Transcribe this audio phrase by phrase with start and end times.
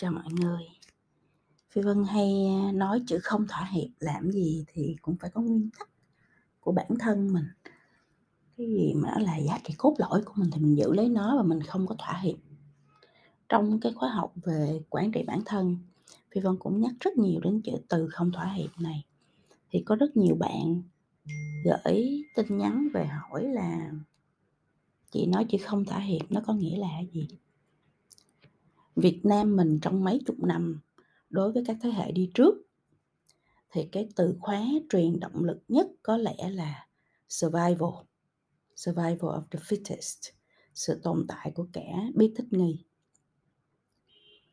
[0.00, 0.62] Chào mọi người.
[1.70, 5.70] Phi Vân hay, nói chữ không thỏa hiệp, làm gì thì cũng phải có nguyên
[5.78, 5.90] tắc
[6.60, 7.44] của bản thân mình.
[8.56, 11.08] Cái gì mà nó là giá trị cốt lõi của mình thì mình giữ lấy
[11.08, 12.36] nó và mình không có thỏa hiệp.
[13.48, 15.76] Trong cái khóa học về quản trị bản thân,
[16.30, 19.04] Phi Vân cũng nhắc rất nhiều đến chữ từ không thỏa hiệp này.
[19.70, 20.82] Thì có rất nhiều bạn
[21.64, 23.92] gửi tin nhắn về hỏi là
[25.10, 27.28] "Chị nói chữ không thỏa hiệp nó có nghĩa là gì?"
[29.00, 30.80] Việt Nam mình trong mấy chục năm,
[31.30, 32.54] đối với các thế hệ đi trước
[33.70, 36.86] thì cái từ khóa truyền động lực nhất có lẽ là
[37.28, 37.90] survival,
[38.76, 40.30] survival of the fittest,
[40.74, 42.84] sự tồn tại của kẻ biết thích nghi.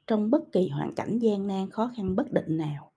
[0.08, 2.92] Trong bất kỳ hoàn cảnh gian nan, khó khăn, bất định nào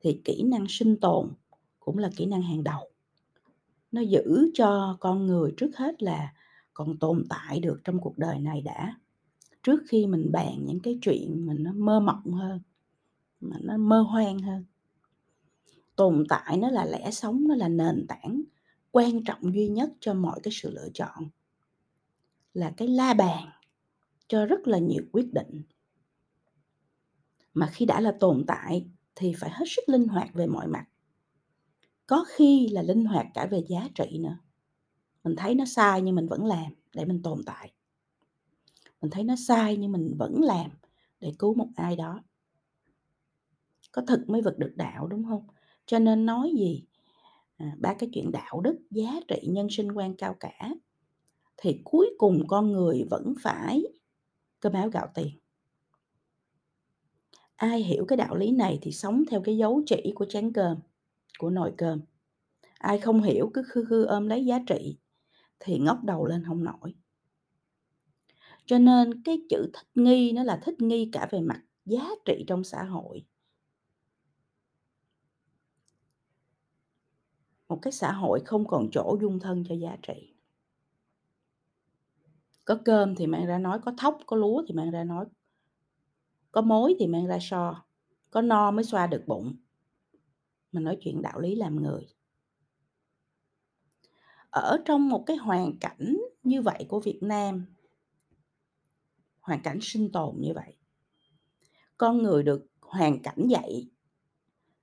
[0.00, 1.32] thì kỹ năng sinh tồn
[1.80, 2.90] cũng là kỹ năng hàng đầu.
[3.92, 6.34] Nó giữ cho con người trước hết là
[6.74, 8.96] còn tồn tại được trong cuộc đời này đã,
[9.62, 12.60] trước khi mình bàn những cái chuyện mà nó mơ mộng hơn,
[13.40, 14.64] mà nó mơ hoang hơn.
[15.96, 18.42] Tồn tại nó là lẽ sống, nó là nền tảng
[18.90, 21.28] quan trọng duy nhất cho mọi cái sự lựa chọn.
[22.54, 23.48] Là cái la bàn
[24.28, 25.62] cho rất là nhiều quyết định.
[27.54, 30.84] Mà khi đã là tồn tại thì phải hết sức linh hoạt về mọi mặt.
[32.06, 34.38] Có khi là linh hoạt cả về giá trị nữa.
[35.24, 37.72] Mình thấy nó sai nhưng mình vẫn làm để mình tồn tại.
[39.02, 40.70] Mình thấy nó sai nhưng mình vẫn làm
[41.20, 42.22] để cứu một ai đó.
[43.92, 45.46] Có thực mới vực được đạo, đúng không?
[45.86, 46.84] Cho nên nói gì,
[47.56, 50.70] à, ba cái chuyện đạo đức, giá trị, nhân sinh quan cao cả
[51.56, 53.82] thì cuối cùng con người vẫn phải
[54.60, 55.38] cơm áo gạo tiền.
[57.56, 60.78] Ai hiểu cái đạo lý này thì sống theo cái dấu chỉ của chén cơm,
[61.38, 62.00] của nồi cơm.
[62.78, 64.98] Ai không hiểu cứ khư khư ôm lấy giá trị
[65.60, 66.94] thì ngóc đầu lên không nổi.
[68.66, 72.44] Cho nên cái chữ thích nghi nó là thích nghi cả về mặt giá trị
[72.46, 73.24] trong xã hội.
[77.68, 80.34] Một cái xã hội không còn chỗ dung thân cho giá trị.
[82.64, 85.26] Có cơm thì mang ra nói, có thóc, có lúa thì mang ra nói.
[86.50, 87.84] Có mối thì mang ra so,
[88.30, 89.56] có no mới xoa được bụng.
[90.72, 92.06] Mình nói chuyện đạo lý làm người.
[94.50, 97.66] Ở trong một cái hoàn cảnh như vậy của Việt Nam
[99.42, 100.76] hoàn cảnh sinh tồn như vậy.
[101.98, 103.88] Con người được hoàn cảnh dạy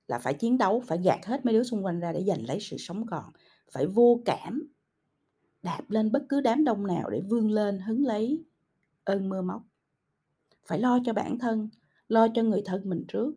[0.06, 2.58] là phải chiến đấu, phải gạt hết mấy đứa xung quanh ra để giành lấy
[2.60, 3.32] sự sống còn,
[3.72, 4.72] phải vô cảm,
[5.62, 8.44] đạp lên bất cứ đám đông nào để vươn lên hứng lấy
[9.04, 9.62] ơn mưa móc.
[10.66, 11.68] Phải lo cho bản thân,
[12.08, 13.34] lo cho người thân mình trước.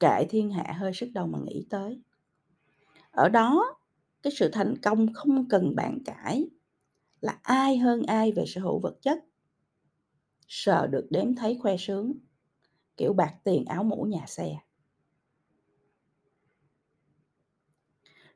[0.00, 2.00] Kệ thiên hạ hơi sức đầu mà nghĩ tới.
[3.10, 3.76] Ở đó,
[4.22, 6.48] cái sự thành công không cần bàn cãi
[7.20, 9.24] là ai hơn ai về sở hữu vật chất
[10.48, 12.12] sờ được đếm thấy khoe sướng.
[12.96, 14.56] Kiểu bạc tiền áo mũ nhà xe.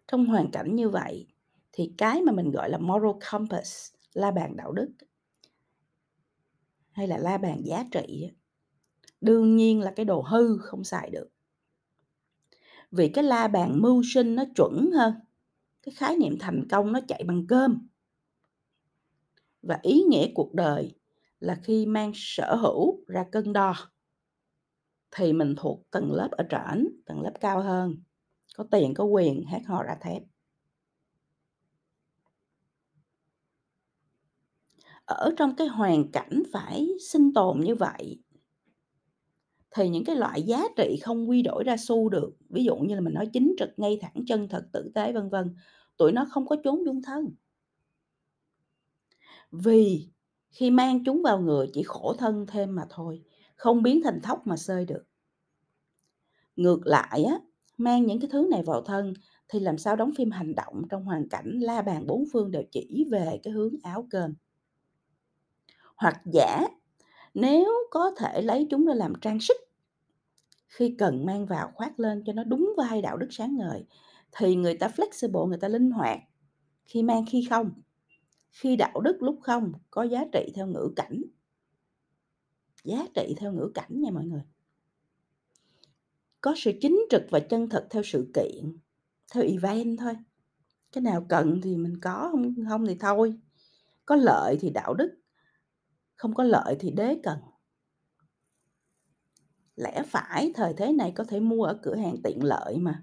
[0.06, 1.26] Trong hoàn cảnh như vậy,
[1.72, 4.91] thì cái mà mình gọi là moral compass, la bàn đạo đức
[6.91, 8.30] hay là la bàn giá trị
[9.20, 11.28] đương nhiên là cái đồ hư không xài được.
[12.90, 15.14] Vì cái la bàn mưu sinh nó chuẩn hơn
[15.82, 17.88] cái khái niệm thành công nó chạy bằng cơm.
[19.62, 20.97] Và ý nghĩa cuộc đời
[21.41, 23.75] là khi mang sở hữu ra cân đo
[25.10, 27.97] thì mình thuộc tầng lớp ở trển, tầng lớp cao hơn,
[28.56, 30.22] có tiền, có quyền, hát hò ra thép.
[35.04, 38.22] Ở trong cái hoàn cảnh phải sinh tồn như vậy
[39.70, 42.94] thì những cái loại giá trị không quy đổi ra xu được, ví dụ như
[42.94, 45.55] là mình nói chính trực, ngay thẳng, chân thật, tử tế vân vân,
[45.97, 47.34] tụi nó không có chốn dung thân.
[49.50, 50.09] Vì
[50.50, 53.22] khi mang chúng vào người chỉ khổ thân thêm mà thôi,
[53.56, 55.04] không biến thành thóc mà xơi được.
[56.56, 57.38] Ngược lại á,
[57.78, 59.14] mang những cái thứ này vào thân
[59.49, 62.62] thì làm sao đóng phim hành động trong hoàn cảnh la bàn bốn phương đều
[62.70, 64.34] chỉ về cái hướng áo cơm.
[65.96, 66.61] Hoặc giả,
[67.34, 69.56] nếu có thể lấy chúng ra làm trang sức,
[70.69, 73.84] khi cần mang vào khoác lên cho nó đúng vai đạo đức sáng ngời,
[74.32, 76.19] thì người ta flexible, người ta linh hoạt,
[76.87, 77.70] khi mang khi không
[78.50, 81.22] khi đạo đức lúc không, có giá trị theo ngữ cảnh.
[82.84, 84.42] Giá trị theo ngữ cảnh nha mọi người.
[86.40, 88.78] Có sự chính trực và chân thật theo sự kiện,
[89.34, 90.14] theo event thôi.
[90.92, 93.38] Cái nào cần thì mình có, không không thì thôi.
[94.06, 95.18] Có lợi thì đạo đức,
[96.14, 97.38] không có lợi thì đế cần.
[99.76, 103.02] Lẽ phải thời thế này có thể mua ở cửa hàng tiện lợi mà.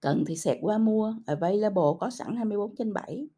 [0.00, 3.28] Cần thì xẹt qua mua, available có sẵn 24 trên 7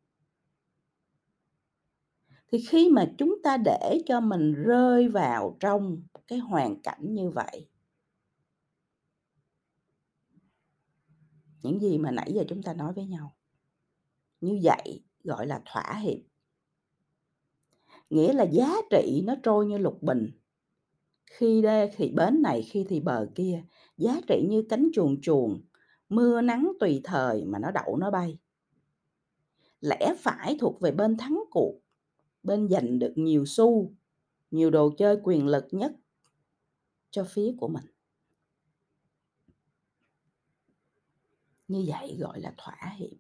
[2.53, 7.31] thì khi mà chúng ta để cho mình rơi vào trong cái hoàn cảnh như
[7.31, 7.69] vậy
[11.62, 13.37] những gì mà nãy giờ chúng ta nói với nhau,
[14.41, 16.19] như vậy gọi là thỏa hiệp.
[18.11, 20.31] Nghĩa là giá trị nó trôi như lục bình.
[21.27, 23.65] Khi đê thì bến này, khi thì bờ kia,
[23.97, 25.61] giá trị như cánh chuồn chuồn
[26.09, 28.39] mưa nắng tùy thời mà nó đậu, nó bay.
[29.81, 31.81] Lẽ phải thuộc về bên thắng cuộc
[32.43, 33.93] bên giành được nhiều xu,
[34.50, 35.93] nhiều đồ chơi quyền lực nhất
[37.11, 37.85] cho phía của mình.
[41.69, 43.19] Như vậy gọi là thỏa hiệp.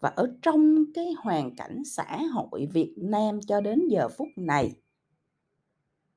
[0.00, 4.72] Và ở trong cái hoàn cảnh xã hội Việt Nam cho đến giờ phút này,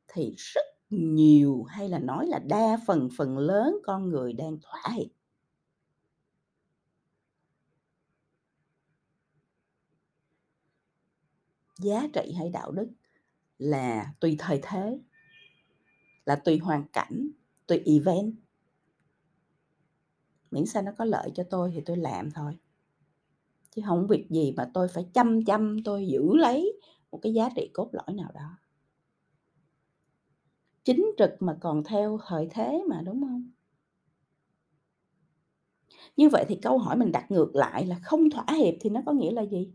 [0.07, 4.83] thì rất nhiều, hay là nói là đa phần phần lớn con người đang thỏa
[4.95, 5.07] hiệp.
[11.81, 12.87] Giá trị hay đạo đức
[13.57, 14.99] là tùy thời thế,
[16.25, 17.29] là tùy hoàn cảnh,
[17.67, 18.33] tùy event.
[20.51, 22.57] Miễn sao nó có lợi cho tôi thì tôi làm thôi.
[23.75, 26.79] Chứ không việc gì mà tôi phải chăm chăm tôi giữ lấy
[27.11, 28.57] một cái giá trị cốt lõi nào đó.
[30.83, 33.51] Chính trực mà còn theo thời thế mà, đúng không?
[36.17, 39.01] Như vậy thì câu hỏi mình đặt ngược lại là không thỏa hiệp thì nó
[39.05, 39.73] có nghĩa là gì?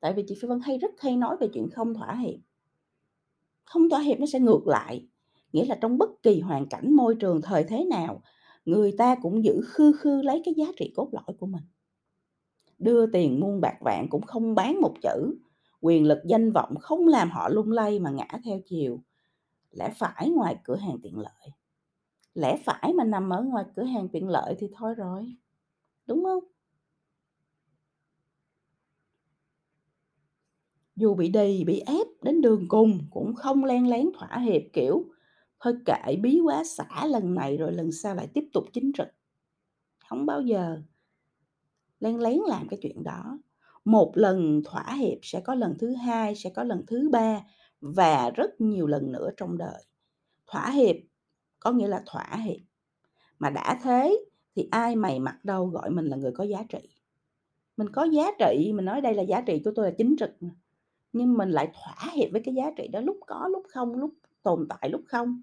[0.00, 2.40] Tại vì chị phi vân hay rất hay nói về chuyện không thỏa hiệp.
[3.64, 5.08] Không thỏa hiệp nó sẽ ngược lại,
[5.52, 8.22] nghĩa là trong bất kỳ hoàn cảnh, môi trường, thời thế nào,
[8.64, 11.62] người ta cũng giữ khư khư lấy cái giá trị cốt lõi của mình.
[12.78, 15.34] Đưa tiền, muôn bạc, vạn cũng không bán một chữ.
[15.80, 19.00] Quyền lực, danh vọng không làm họ lung lay mà ngã theo chiều.
[19.70, 21.50] Lẽ phải ngoài cửa hàng tiện lợi.
[22.34, 25.36] Lẽ phải mà nằm ở ngoài cửa hàng tiện lợi thì thôi rồi.
[26.06, 26.44] Đúng không?
[30.98, 35.04] Dù bị đì, bị ép đến đường cùng cũng không len lén thỏa hiệp, kiểu,
[35.60, 39.08] thôi kệ, bí quá, xả lần này rồi lần sau lại tiếp tục chính trực.
[40.08, 40.82] Không bao giờ
[42.00, 43.38] len lén làm cái chuyện đó.
[43.84, 47.40] Một lần thỏa hiệp sẽ có lần thứ hai, sẽ có lần thứ ba
[47.80, 49.84] và rất nhiều lần nữa trong đời.
[50.46, 50.96] Thỏa hiệp
[51.60, 52.60] có nghĩa là thỏa hiệp.
[53.38, 54.24] Mà đã thế
[54.56, 56.78] thì ai mày mặt đâu gọi mình là người có giá trị.
[57.76, 60.30] Mình có giá trị, mình nói đây là giá trị của tôi là chính trực
[61.12, 64.14] nhưng mình lại thỏa hiệp với cái giá trị đó lúc có, lúc không, lúc
[64.42, 65.42] tồn tại, lúc không.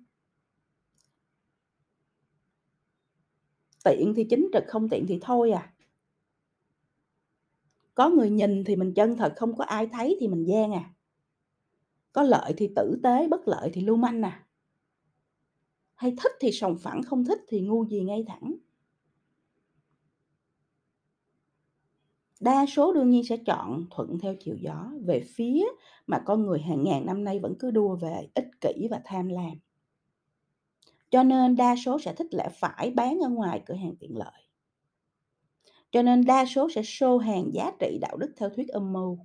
[3.83, 5.73] Tiện thì chính trực, không tiện thì thôi à.
[7.95, 10.93] Có người nhìn thì mình chân thật, không có ai thấy thì mình gian à.
[12.11, 14.45] Có lợi thì tử tế, bất lợi thì lưu manh à.
[15.95, 18.55] Hay thích thì sòng phẳng, không thích thì ngu gì ngay thẳng.
[22.39, 24.91] Đa số đương nhiên sẽ chọn thuận theo chiều gió.
[25.05, 25.65] Về phía
[26.07, 29.27] mà con người hàng ngàn năm nay vẫn cứ đua về ích kỷ và tham
[29.27, 29.53] lam.
[31.09, 34.43] Cho nên đa số sẽ thích lẽ phải bán ở ngoài cửa hàng tiện lợi.
[35.91, 39.19] Cho nên đa số sẽ show hàng giá trị đạo đức theo thuyết âm mưu.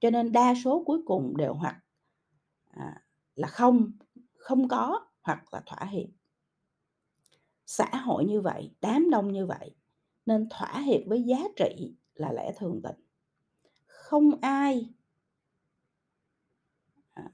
[0.00, 1.76] Cho nên đa số cuối cùng đều hoặc
[2.70, 3.02] à,
[3.34, 3.92] là không
[4.36, 6.08] không có hoặc là thỏa hiệp.
[7.66, 9.74] Xã hội như vậy đám đông như vậy
[10.26, 12.96] nên thỏa hiệp với giá trị là lẽ thường tình
[13.86, 14.90] không ai
[17.14, 17.30] à,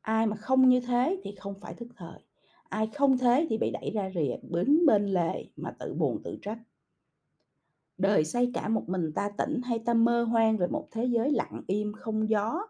[0.00, 2.20] ai mà không như thế thì không phải thức thời.
[2.68, 6.38] Ai không thế thì bị đẩy ra rìa bến bên lề mà tự buồn tự
[6.42, 6.58] trách.
[7.98, 11.30] Đời xây cả một mình ta tỉnh hay ta mơ hoang về một thế giới
[11.32, 12.66] lặng im không gió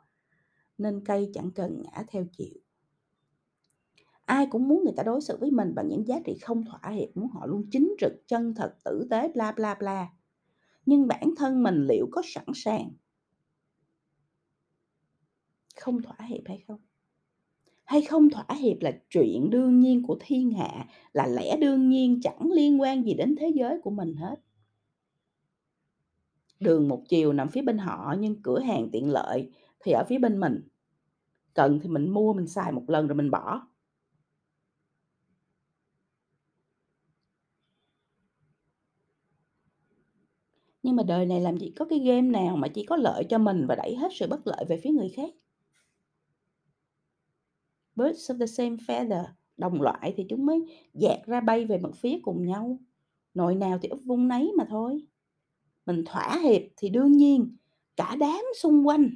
[0.78, 2.61] nên cây chẳng cần ngã theo chịu
[4.24, 6.90] ai cũng muốn người ta đối xử với mình bằng những giá trị không thỏa
[6.90, 10.08] hiệp, muốn họ luôn chính trực, chân thật, tử tế, bla bla bla.
[10.86, 12.90] Nhưng bản thân mình liệu có sẵn sàng
[15.80, 16.80] không thỏa hiệp hay không?
[17.84, 22.20] Hay không thỏa hiệp là chuyện đương nhiên của thiên hạ, là lẽ đương nhiên,
[22.22, 24.36] chẳng liên quan gì đến thế giới của mình hết.
[26.60, 29.50] Đường một chiều nằm phía bên họ, nhưng cửa hàng tiện lợi
[29.80, 30.68] thì ở phía bên mình.
[31.54, 33.66] Cần thì mình mua, mình xài một lần rồi mình bỏ.
[40.82, 43.38] Nhưng mà đời này làm gì có cái game nào mà chỉ có lợi cho
[43.38, 45.30] mình và đẩy hết sự bất lợi về phía người khác?
[47.96, 49.24] Birds of the same feather,
[49.56, 52.78] đồng loại thì chúng mới dạt ra bay về một phía cùng nhau.
[53.34, 55.06] Nội nào thì úp vung nấy mà thôi.
[55.86, 57.56] Mình thỏa hiệp thì đương nhiên,
[57.96, 59.10] cả đám xung quanh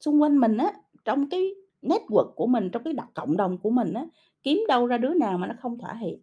[0.00, 0.72] xung quanh mình á,
[1.04, 4.06] trong cái network của mình, trong cái đặc cộng đồng của mình á,
[4.42, 6.18] kiếm đâu ra đứa nào mà nó không thỏa hiệp.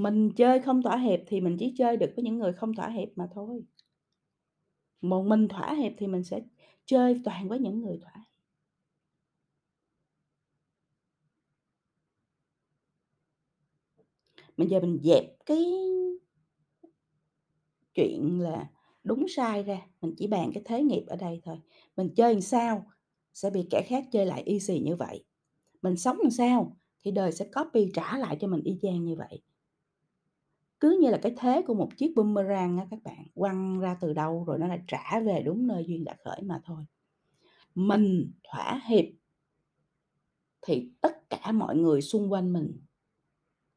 [0.00, 2.88] Mình chơi không thỏa hiệp thì mình chỉ chơi được với những người không thỏa
[2.88, 3.64] hiệp mà thôi.
[5.00, 6.40] Một mình thỏa hiệp thì mình sẽ
[6.86, 8.26] chơi toàn với những người thỏa hiệp.
[14.56, 15.64] Bây giờ mình dẹp cái
[17.94, 18.70] chuyện là
[19.04, 21.56] đúng sai ra, mình chỉ bàn cái thế nghiệp ở đây thôi.
[21.96, 22.86] Mình chơi làm sao
[23.34, 25.24] sẽ bị kẻ khác chơi lại y xì như vậy.
[25.82, 29.16] Mình sống làm sao thì đời sẽ copy trả lại cho mình y chang như
[29.16, 29.42] vậy
[30.80, 34.12] cứ như là cái thế của một chiếc boomerang á các bạn, quăng ra từ
[34.12, 36.84] đâu rồi nó lại trả về đúng nơi duyên đã khởi mà thôi.
[37.74, 39.04] Mình thỏa hiệp
[40.62, 42.80] thì tất cả mọi người xung quanh mình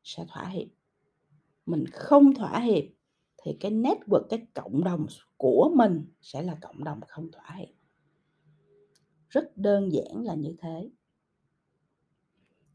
[0.04, 0.68] sẽ thỏa hiệp.
[1.66, 2.84] Mình không thỏa hiệp
[3.44, 5.06] thì cái network, cái cộng đồng
[5.38, 7.70] của mình sẽ là cộng đồng không thỏa hiệp.
[9.30, 10.90] Rất đơn giản là như thế.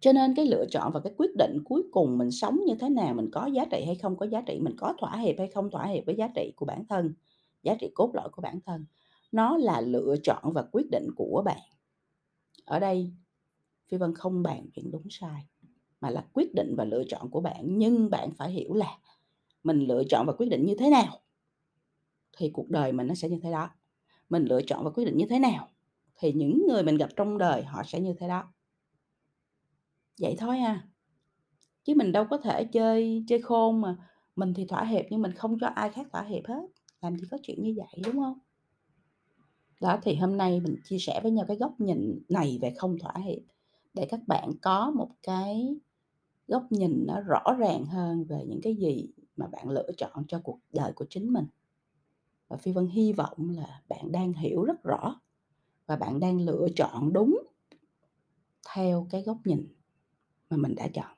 [0.00, 2.88] Cho nên cái lựa chọn và cái quyết định cuối cùng mình sống như thế
[2.88, 5.48] nào, mình có giá trị hay không có giá trị, mình có thỏa hiệp hay
[5.48, 7.14] không thỏa hiệp với giá trị của bản thân,
[7.62, 8.86] giá trị cốt lõi của bản thân,
[9.32, 11.58] nó là lựa chọn và quyết định của bạn.
[12.64, 13.12] Ở đây
[13.88, 15.46] Phi Vân không bàn chuyện đúng sai,
[16.00, 18.98] mà là quyết định và lựa chọn của bạn, nhưng bạn phải hiểu là
[19.64, 21.20] mình lựa chọn và quyết định như thế nào
[22.38, 23.70] thì cuộc đời mình nó sẽ như thế đó.
[24.28, 25.68] Mình lựa chọn và quyết định như thế nào
[26.16, 28.52] thì những người mình gặp trong đời họ sẽ như thế đó.
[30.20, 30.88] Vậy thôi à.
[31.84, 33.96] Chứ mình đâu có thể chơi chơi khôn mà
[34.36, 36.66] mình thì thỏa hiệp nhưng mình không cho ai khác thỏa hiệp hết,
[37.00, 38.38] làm gì có chuyện như vậy, đúng không?
[39.80, 42.98] Đó, thì hôm nay mình chia sẻ với nhau cái góc nhìn này về không
[42.98, 43.42] thỏa hiệp
[43.94, 45.76] để các bạn có một cái
[46.48, 50.40] góc nhìn nó rõ ràng hơn về những cái gì mà bạn lựa chọn cho
[50.44, 51.46] cuộc đời của chính mình.
[52.48, 55.20] Và Phi Vân hy vọng là bạn đang hiểu rất rõ
[55.86, 57.38] và bạn đang lựa chọn đúng
[58.74, 59.68] theo cái góc nhìn
[60.50, 61.17] mà mình đã chọn.